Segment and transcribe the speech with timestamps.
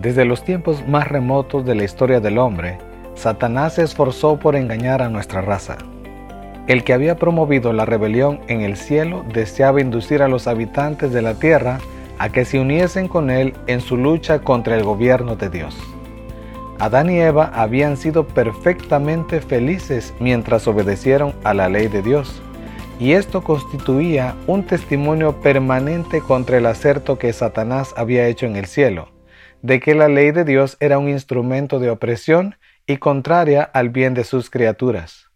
[0.00, 2.78] Desde los tiempos más remotos de la historia del hombre,
[3.16, 5.76] Satanás se esforzó por engañar a nuestra raza.
[6.68, 11.20] El que había promovido la rebelión en el cielo deseaba inducir a los habitantes de
[11.20, 11.80] la tierra
[12.20, 15.76] a que se uniesen con él en su lucha contra el gobierno de Dios.
[16.78, 22.40] Adán y Eva habían sido perfectamente felices mientras obedecieron a la ley de Dios,
[23.00, 28.66] y esto constituía un testimonio permanente contra el acerto que Satanás había hecho en el
[28.66, 29.17] cielo
[29.62, 34.14] de que la ley de Dios era un instrumento de opresión y contraria al bien
[34.14, 35.30] de sus criaturas.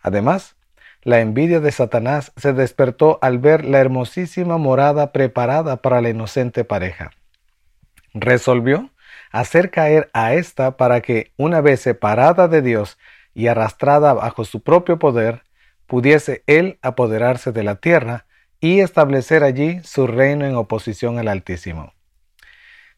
[0.00, 0.56] Además,
[1.02, 6.64] la envidia de Satanás se despertó al ver la hermosísima morada preparada para la inocente
[6.64, 7.10] pareja.
[8.14, 8.90] Resolvió
[9.30, 12.98] hacer caer a ésta para que, una vez separada de Dios
[13.34, 15.42] y arrastrada bajo su propio poder,
[15.86, 18.26] pudiese él apoderarse de la tierra
[18.60, 21.92] y establecer allí su reino en oposición al Altísimo.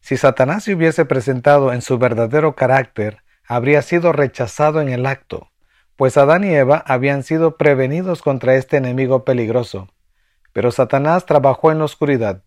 [0.01, 5.51] Si Satanás se hubiese presentado en su verdadero carácter, habría sido rechazado en el acto,
[5.95, 9.87] pues Adán y Eva habían sido prevenidos contra este enemigo peligroso.
[10.51, 12.43] Pero Satanás trabajó en la oscuridad,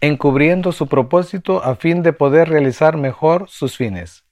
[0.00, 4.24] encubriendo su propósito a fin de poder realizar mejor sus fines.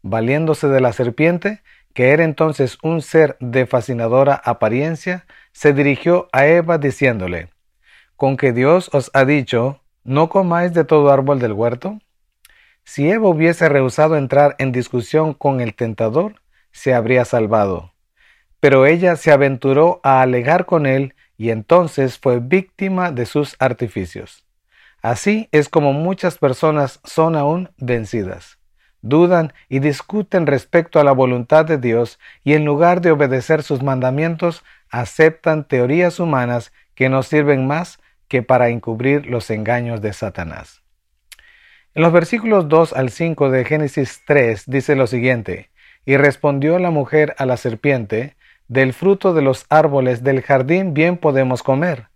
[0.00, 6.46] Valiéndose de la serpiente, que era entonces un ser de fascinadora apariencia, se dirigió a
[6.46, 7.50] Eva diciéndole,
[8.16, 12.00] Con que Dios os ha dicho, ¿No comáis de todo árbol del huerto?
[12.82, 17.92] Si Eva hubiese rehusado entrar en discusión con el tentador, se habría salvado.
[18.58, 24.44] Pero ella se aventuró a alegar con él y entonces fue víctima de sus artificios.
[25.02, 28.58] Así es como muchas personas son aún vencidas.
[29.02, 33.84] Dudan y discuten respecto a la voluntad de Dios y en lugar de obedecer sus
[33.84, 38.00] mandamientos, aceptan teorías humanas que no sirven más
[38.32, 40.80] que para encubrir los engaños de Satanás.
[41.94, 45.68] En los versículos 2 al 5 de Génesis 3 dice lo siguiente,
[46.06, 48.36] y respondió la mujer a la serpiente,
[48.68, 52.06] del fruto de los árboles del jardín bien podemos comer,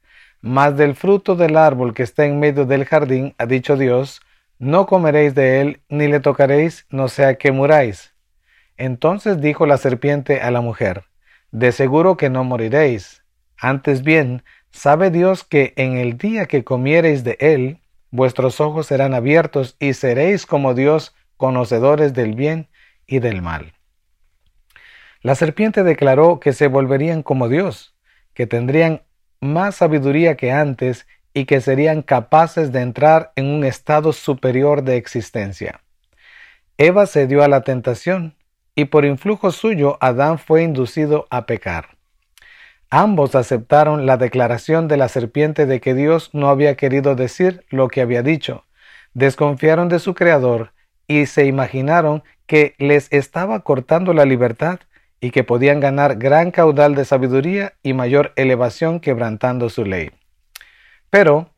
[0.41, 4.23] mas del fruto del árbol que está en medio del jardín, ha dicho Dios,
[4.59, 8.15] no comeréis de él, ni le tocaréis, no sea que muráis.
[8.79, 11.05] Entonces dijo la serpiente a la mujer,
[11.51, 13.23] de seguro que no moriréis,
[13.59, 17.79] antes bien Sabe Dios que en el día que comiereis de él,
[18.11, 22.69] vuestros ojos serán abiertos y seréis como Dios, conocedores del bien
[23.07, 23.75] y del mal.
[25.23, 27.95] La serpiente declaró que se volverían como Dios,
[28.33, 29.03] que tendrían
[29.41, 34.97] más sabiduría que antes y que serían capaces de entrar en un estado superior de
[34.97, 35.81] existencia.
[36.79, 38.37] Eva cedió a la tentación
[38.75, 41.96] y por influjo suyo Adán fue inducido a pecar.
[42.91, 47.89] Ambos aceptaron la declaración de la serpiente de que Dios no había querido decir lo
[47.89, 48.65] que había dicho.
[49.13, 50.73] Desconfiaron de su Creador
[51.09, 54.79] y se imaginaron que les estaba cortando la libertad
[55.21, 60.13] y que podían ganar gran caudal de sabiduría y mayor elevación quebrantando su ley.
[61.11, 61.51] Pero,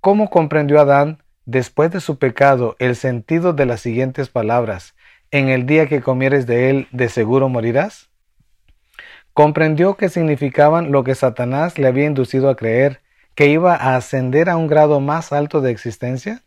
[0.00, 4.94] ¿cómo comprendió Adán, después de su pecado, el sentido de las siguientes palabras?
[5.30, 8.08] En el día que comieres de él, de seguro morirás
[9.34, 13.00] comprendió que significaban lo que Satanás le había inducido a creer,
[13.34, 16.42] que iba a ascender a un grado más alto de existencia?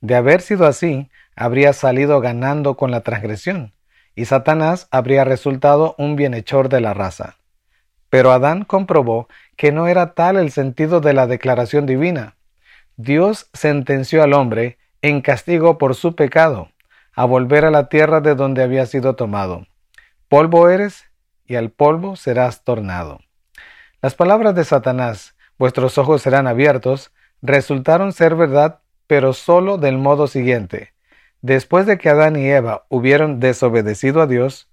[0.00, 3.72] De haber sido así, habría salido ganando con la transgresión,
[4.16, 7.36] y Satanás habría resultado un bienhechor de la raza.
[8.10, 12.34] Pero Adán comprobó que no era tal el sentido de la declaración divina.
[12.96, 16.70] Dios sentenció al hombre en castigo por su pecado,
[17.14, 19.66] a volver a la tierra de donde había sido tomado.
[20.28, 21.04] Polvo eres
[21.46, 23.20] y al polvo serás tornado.
[24.02, 27.12] Las palabras de Satanás, vuestros ojos serán abiertos,
[27.42, 30.92] resultaron ser verdad, pero sólo del modo siguiente.
[31.42, 34.68] Después de que Adán y Eva hubieron desobedecido a Dios,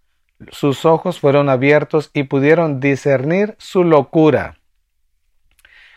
[0.50, 4.58] sus ojos fueron abiertos y pudieron discernir su locura.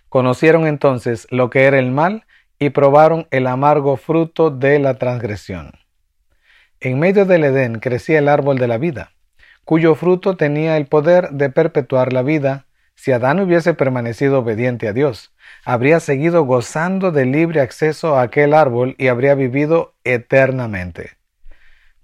[0.08, 2.26] Conocieron entonces lo que era el mal
[2.58, 5.72] y probaron el amargo fruto de la transgresión.
[6.81, 9.14] En medio del Edén crecía el árbol de la vida
[9.64, 14.93] cuyo fruto tenía el poder de perpetuar la vida, si Adán hubiese permanecido obediente a
[14.93, 15.32] Dios,
[15.64, 21.12] habría seguido gozando de libre acceso a aquel árbol y habría vivido eternamente.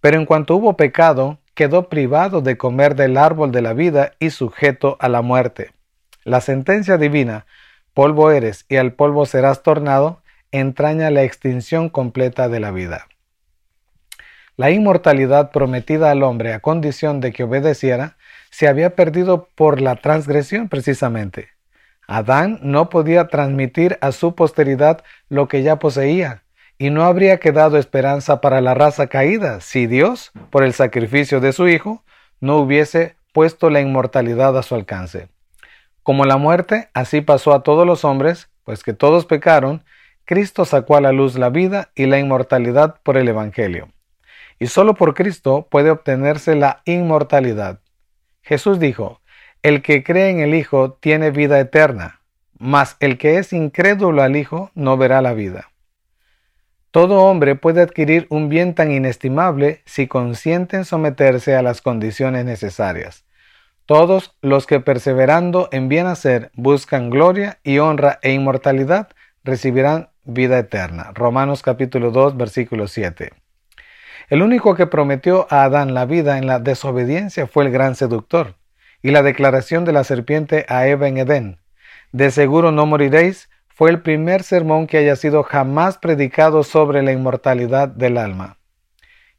[0.01, 4.31] Pero en cuanto hubo pecado, quedó privado de comer del árbol de la vida y
[4.31, 5.73] sujeto a la muerte.
[6.25, 7.47] La sentencia divina,
[7.95, 10.23] polvo eres y al polvo serás tornado,
[10.53, 13.07] entraña la extinción completa de la vida.
[14.57, 18.17] La inmortalidad prometida al hombre a condición de que obedeciera
[18.51, 21.49] se había perdido por la transgresión precisamente.
[22.07, 26.43] Adán no podía transmitir a su posteridad lo que ya poseía,
[26.77, 31.53] y no habría quedado esperanza para la raza caída si Dios, por el sacrificio de
[31.53, 32.03] su Hijo,
[32.41, 35.29] no hubiese puesto la inmortalidad a su alcance.
[36.03, 39.85] Como la muerte, así pasó a todos los hombres, pues que todos pecaron,
[40.25, 43.91] Cristo sacó a la luz la vida y la inmortalidad por el Evangelio.
[44.61, 47.81] Y solo por Cristo puede obtenerse la inmortalidad.
[48.43, 49.21] Jesús dijo,
[49.63, 52.21] El que cree en el Hijo tiene vida eterna,
[52.59, 55.71] mas el que es incrédulo al Hijo no verá la vida.
[56.91, 62.45] Todo hombre puede adquirir un bien tan inestimable si consiente en someterse a las condiciones
[62.45, 63.25] necesarias.
[63.87, 69.09] Todos los que perseverando en bien hacer buscan gloria y honra e inmortalidad
[69.43, 71.13] recibirán vida eterna.
[71.15, 73.40] Romanos capítulo 2 versículo 7.
[74.31, 78.55] El único que prometió a Adán la vida en la desobediencia fue el gran seductor,
[79.03, 81.59] y la declaración de la serpiente a Eva en Edén,
[82.13, 87.11] de seguro no moriréis, fue el primer sermón que haya sido jamás predicado sobre la
[87.11, 88.57] inmortalidad del alma.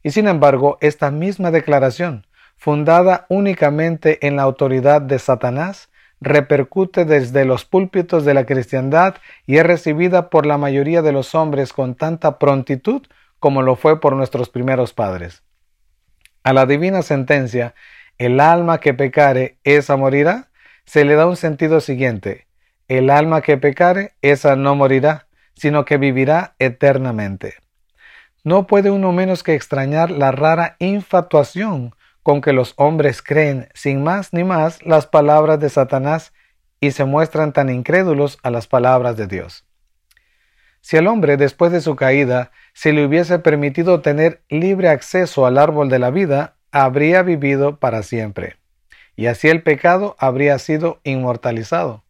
[0.04, 2.26] Y sin embargo, esta misma declaración
[2.58, 5.90] fundada únicamente en la autoridad de Satanás,
[6.20, 9.16] repercute desde los púlpitos de la cristiandad
[9.48, 13.02] y es recibida por la mayoría de los hombres con tanta prontitud
[13.42, 15.44] como lo fue por nuestros primeros padres.
[16.44, 17.74] A la divina sentencia,
[18.20, 20.52] el alma que pecare, esa morirá,
[20.86, 22.46] se le da un sentido siguiente.
[22.88, 27.56] El alma que pecare, esa no morirá, sino que vivirá eternamente.
[28.44, 34.04] No puede uno menos que extrañar la rara infatuación con que los hombres creen sin
[34.04, 36.32] más ni más las palabras de Satanás
[36.80, 39.66] y se muestran tan incrédulos a las palabras de Dios.
[40.82, 45.58] Si al hombre después de su caída se le hubiese permitido tener libre acceso al
[45.58, 48.58] árbol de la vida, habría vivido para siempre,
[49.16, 52.04] y así el pecado habría sido inmortalizado.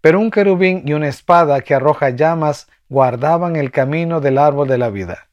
[0.00, 4.78] Pero un querubín y una espada que arroja llamas guardaban el camino del árbol de
[4.78, 5.28] la vida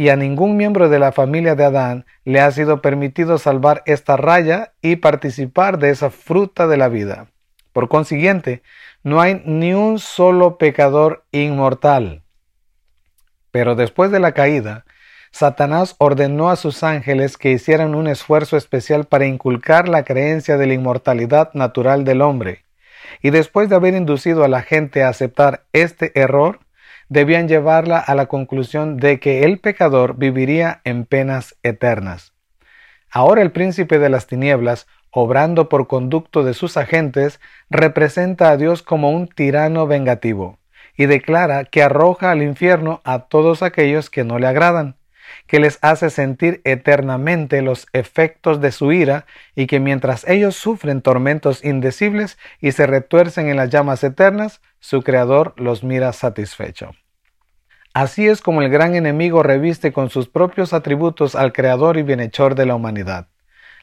[0.00, 4.16] y a ningún miembro de la familia de Adán le ha sido permitido salvar esta
[4.16, 7.26] raya y participar de esa fruta de la vida.
[7.72, 8.62] Por consiguiente,
[9.02, 12.22] no hay ni un solo pecador inmortal.
[13.50, 14.84] Pero después de la caída,
[15.30, 20.66] Satanás ordenó a sus ángeles que hicieran un esfuerzo especial para inculcar la creencia de
[20.66, 22.64] la inmortalidad natural del hombre.
[23.22, 26.60] Y después de haber inducido a la gente a aceptar este error,
[27.08, 32.32] debían llevarla a la conclusión de que el pecador viviría en penas eternas.
[33.10, 37.40] Ahora el príncipe de las tinieblas, obrando por conducto de sus agentes,
[37.70, 40.57] representa a Dios como un tirano vengativo,
[40.98, 44.96] y declara que arroja al infierno a todos aquellos que no le agradan,
[45.46, 49.24] que les hace sentir eternamente los efectos de su ira
[49.54, 55.02] y que mientras ellos sufren tormentos indecibles y se retuercen en las llamas eternas, su
[55.02, 56.90] Creador los mira satisfecho.
[57.94, 62.56] Así es como el gran enemigo reviste con sus propios atributos al Creador y bienhechor
[62.56, 63.28] de la humanidad.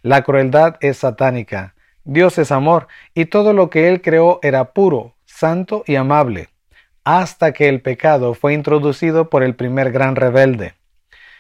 [0.02, 5.16] La crueldad es satánica, Dios es amor, y todo lo que Él creó era puro,
[5.26, 6.50] santo y amable,
[7.06, 10.74] hasta que el pecado fue introducido por el primer gran rebelde.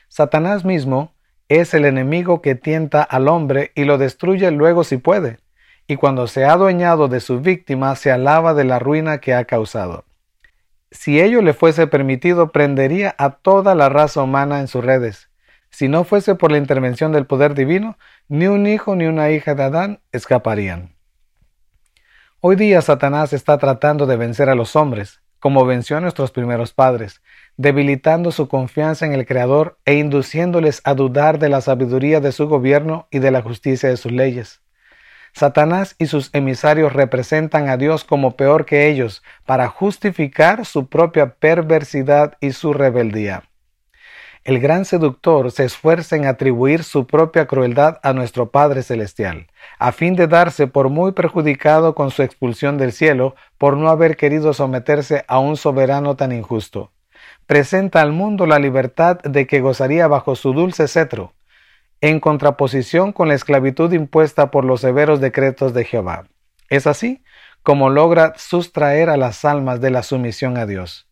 [0.07, 1.13] Satanás mismo
[1.49, 5.39] es el enemigo que tienta al hombre y lo destruye luego si puede
[5.87, 9.45] y cuando se ha adueñado de su víctima se alaba de la ruina que ha
[9.45, 10.05] causado.
[10.91, 15.29] Si ello le fuese permitido, prendería a toda la raza humana en sus redes.
[15.69, 17.97] Si no fuese por la intervención del poder divino,
[18.29, 20.95] ni un hijo ni una hija de Adán escaparían.
[22.39, 26.73] Hoy día Satanás está tratando de vencer a los hombres, como venció a nuestros primeros
[26.73, 27.21] padres,
[27.57, 32.47] debilitando su confianza en el Creador e induciéndoles a dudar de la sabiduría de su
[32.47, 34.61] gobierno y de la justicia de sus leyes.
[35.33, 41.35] Satanás y sus emisarios representan a Dios como peor que ellos para justificar su propia
[41.35, 43.43] perversidad y su rebeldía.
[44.45, 49.47] El gran seductor se esfuerza en atribuir su propia crueldad a nuestro Padre Celestial,
[49.79, 54.15] a fin de darse por muy perjudicado con su expulsión del cielo por no haber
[54.15, 56.91] querido someterse a un soberano tan injusto.
[57.47, 61.33] Presenta al mundo la libertad de que gozaría bajo su dulce cetro,
[61.99, 66.27] en contraposición con la esclavitud impuesta por los severos decretos de Jehová.
[66.69, 67.23] Es así
[67.63, 71.07] como logra sustraer a las almas de la sumisión a Dios.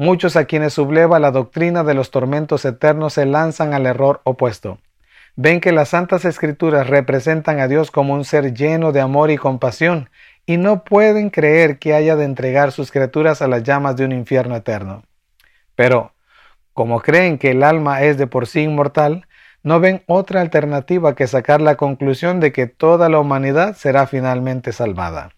[0.00, 4.78] Muchos a quienes subleva la doctrina de los tormentos eternos se lanzan al error opuesto.
[5.34, 9.36] Ven que las santas escrituras representan a Dios como un ser lleno de amor y
[9.36, 10.08] compasión,
[10.46, 14.12] y no pueden creer que haya de entregar sus criaturas a las llamas de un
[14.12, 15.02] infierno eterno.
[15.74, 16.12] Pero,
[16.74, 19.26] como creen que el alma es de por sí inmortal,
[19.64, 24.70] no ven otra alternativa que sacar la conclusión de que toda la humanidad será finalmente
[24.70, 25.30] salvada.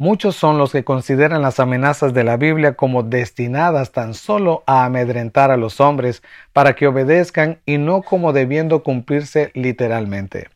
[0.00, 4.86] Muchos son los que consideran las amenazas de la Biblia como destinadas tan solo a
[4.86, 6.22] amedrentar a los hombres
[6.54, 10.48] para que obedezcan y no como debiendo cumplirse literalmente.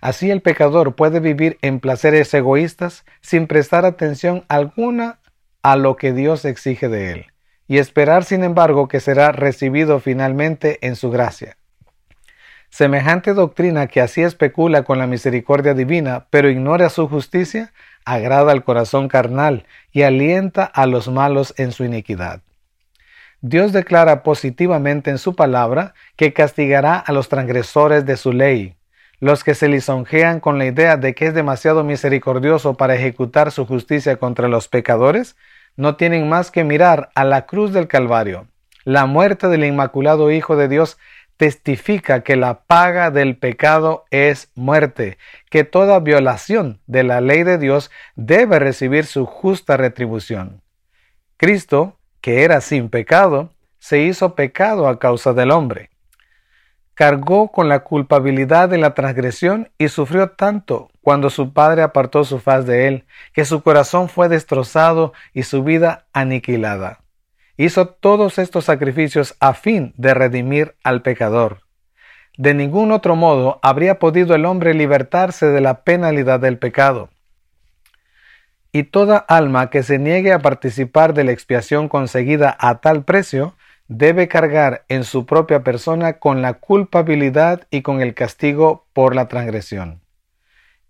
[0.00, 5.18] Así el pecador puede vivir en placeres egoístas sin prestar atención alguna
[5.62, 7.26] a lo que Dios exige de él,
[7.66, 11.57] y esperar sin embargo que será recibido finalmente en su gracia.
[12.70, 17.72] Semejante doctrina que así especula con la misericordia divina, pero ignora su justicia,
[18.04, 22.40] agrada al corazón carnal y alienta a los malos en su iniquidad.
[23.40, 28.74] Dios declara positivamente en su palabra que castigará a los transgresores de su ley,
[29.20, 33.66] los que se lisonjean con la idea de que es demasiado misericordioso para ejecutar su
[33.66, 35.36] justicia contra los pecadores,
[35.76, 38.48] no tienen más que mirar a la cruz del Calvario.
[38.84, 40.98] La muerte del Inmaculado Hijo de Dios
[41.38, 45.18] testifica que la paga del pecado es muerte,
[45.48, 50.60] que toda violación de la ley de Dios debe recibir su justa retribución.
[51.36, 55.90] Cristo, que era sin pecado, se hizo pecado a causa del hombre.
[56.94, 62.40] Cargó con la culpabilidad de la transgresión y sufrió tanto cuando su padre apartó su
[62.40, 66.98] faz de él, que su corazón fue destrozado y su vida aniquilada
[67.58, 71.60] hizo todos estos sacrificios a fin de redimir al pecador.
[72.38, 77.10] De ningún otro modo habría podido el hombre libertarse de la penalidad del pecado.
[78.70, 83.56] Y toda alma que se niegue a participar de la expiación conseguida a tal precio,
[83.88, 89.26] debe cargar en su propia persona con la culpabilidad y con el castigo por la
[89.26, 90.00] transgresión.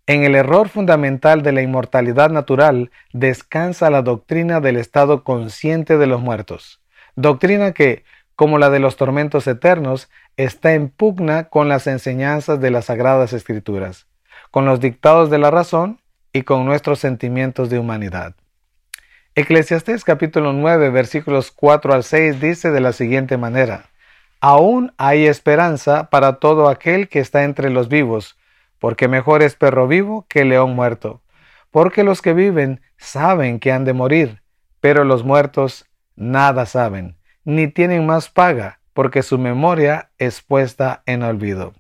[0.09, 6.07] En el error fundamental de la inmortalidad natural descansa la doctrina del estado consciente de
[6.07, 6.81] los muertos,
[7.15, 12.71] doctrina que, como la de los tormentos eternos, está en pugna con las enseñanzas de
[12.71, 14.07] las sagradas escrituras,
[14.51, 16.01] con los dictados de la razón
[16.33, 18.35] y con nuestros sentimientos de humanidad.
[19.35, 23.91] Eclesiastés capítulo 9 versículos 4 al 6 dice de la siguiente manera,
[24.41, 28.38] Aún hay esperanza para todo aquel que está entre los vivos,
[28.79, 31.23] porque mejor es perro vivo que león muerto,
[31.71, 34.43] porque los que viven saben que han de morir,
[34.81, 41.23] pero los muertos nada saben, ni tienen más paga, porque su memoria es puesta en
[41.23, 41.75] olvido.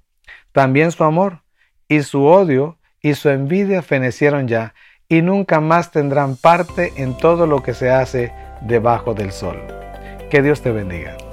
[0.52, 1.42] También su amor
[1.88, 4.74] y su odio y su envidia fenecieron ya,
[5.08, 9.60] y nunca más tendrán parte en todo lo que se hace debajo del sol.
[10.30, 11.27] Que Dios te bendiga.